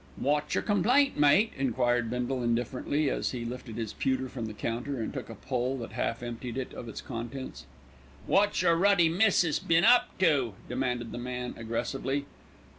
"Wot's 0.17 0.55
your 0.55 0.63
complaint, 0.63 1.15
mate?" 1.19 1.53
enquired 1.55 2.09
Bindle 2.09 2.41
indifferently, 2.41 3.07
as 3.07 3.33
he 3.33 3.45
lifted 3.45 3.75
his 3.75 3.93
pewter 3.93 4.27
from 4.29 4.47
the 4.47 4.53
counter, 4.55 4.99
and 4.99 5.13
took 5.13 5.29
a 5.29 5.35
pull 5.35 5.77
that 5.77 5.91
half 5.91 6.23
emptied 6.23 6.57
it 6.57 6.73
of 6.73 6.89
its 6.89 7.01
contents. 7.01 7.67
"Wot's 8.25 8.63
your 8.63 8.75
ruddy 8.77 9.09
missis 9.09 9.59
been 9.59 9.85
up 9.85 10.09
to?" 10.17 10.55
demanded 10.67 11.11
the 11.11 11.19
man 11.19 11.53
aggressively. 11.55 12.25